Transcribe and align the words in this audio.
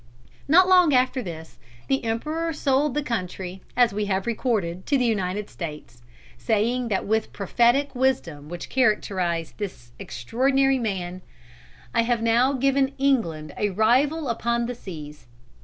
Not 0.47 0.67
long 0.67 0.95
after 0.95 1.21
this, 1.21 1.59
the 1.87 2.03
Emperor 2.03 2.51
sold 2.53 2.95
the 2.95 3.03
country, 3.03 3.61
as 3.77 3.93
we 3.93 4.05
have 4.05 4.25
recorded, 4.25 4.87
to 4.87 4.97
the 4.97 5.05
United 5.05 5.47
States, 5.47 6.01
saying 6.39 6.89
with 7.05 7.23
that 7.25 7.33
prophetic 7.33 7.93
wisdom 7.93 8.49
which 8.49 8.67
characterised 8.67 9.59
this 9.59 9.91
extraordinary 9.99 10.79
man, 10.79 11.21
"I 11.93 12.01
have 12.01 12.23
now 12.23 12.53
given 12.53 12.93
England 12.97 13.53
a 13.57 13.69
rival 13.69 14.27
upon 14.27 14.65
the 14.65 14.73
seas." 14.73 15.27